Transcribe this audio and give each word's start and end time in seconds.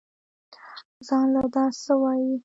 زان 1.07 1.25
له 1.35 1.43
دا 1.53 1.65
سه 1.81 1.93
وايې. 2.01 2.33